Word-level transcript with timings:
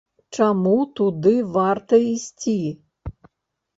Чаму 0.37 0.71
туды 1.01 1.33
варта 1.57 2.01
ісці? 2.13 2.59